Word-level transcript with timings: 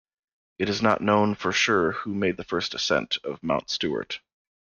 It 0.57 0.67
is 0.67 0.81
not 0.81 1.01
known 1.01 1.35
for 1.35 1.51
sure 1.51 1.91
who 1.91 2.15
made 2.15 2.35
the 2.37 2.43
first 2.43 2.73
ascent 2.73 3.19
of 3.23 3.43
Mount 3.43 3.69
Stuart. 3.69 4.19